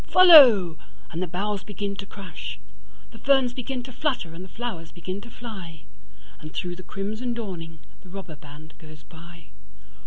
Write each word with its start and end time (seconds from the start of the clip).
Follow! 0.07 0.79
and 1.11 1.21
the 1.21 1.27
boughs 1.27 1.63
begin 1.63 1.95
to 1.97 2.07
crash; 2.07 2.57
The 3.11 3.19
ferns 3.19 3.53
begin 3.53 3.83
to 3.83 3.91
flutter 3.91 4.33
and 4.33 4.43
the 4.43 4.49
flowers 4.49 4.91
begin 4.91 5.21
to 5.21 5.29
fly; 5.29 5.83
And 6.39 6.51
through 6.51 6.75
the 6.77 6.81
crimson 6.81 7.35
dawning 7.35 7.77
the 8.01 8.09
robber 8.09 8.35
band 8.35 8.73
goes 8.79 9.03
by. 9.03 9.49